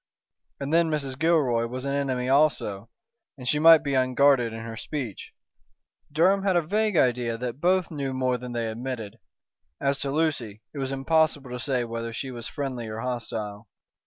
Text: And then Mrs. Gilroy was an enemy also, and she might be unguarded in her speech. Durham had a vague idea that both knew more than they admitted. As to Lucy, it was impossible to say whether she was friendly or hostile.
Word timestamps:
And 0.59 0.73
then 0.73 0.89
Mrs. 0.89 1.19
Gilroy 1.19 1.67
was 1.67 1.85
an 1.85 1.93
enemy 1.93 2.27
also, 2.27 2.89
and 3.37 3.47
she 3.47 3.59
might 3.59 3.83
be 3.83 3.93
unguarded 3.93 4.51
in 4.51 4.61
her 4.61 4.75
speech. 4.75 5.31
Durham 6.11 6.41
had 6.41 6.55
a 6.55 6.63
vague 6.63 6.97
idea 6.97 7.37
that 7.37 7.61
both 7.61 7.91
knew 7.91 8.11
more 8.11 8.39
than 8.39 8.53
they 8.53 8.65
admitted. 8.65 9.19
As 9.79 9.99
to 9.99 10.09
Lucy, 10.09 10.63
it 10.73 10.79
was 10.79 10.91
impossible 10.91 11.51
to 11.51 11.59
say 11.59 11.83
whether 11.83 12.13
she 12.13 12.31
was 12.31 12.47
friendly 12.47 12.87
or 12.87 13.01
hostile. 13.01 13.67